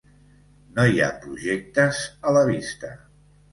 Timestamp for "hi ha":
0.93-1.09